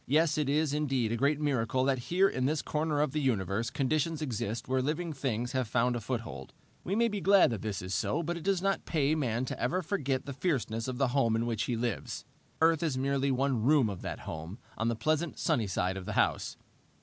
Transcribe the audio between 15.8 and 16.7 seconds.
of the house.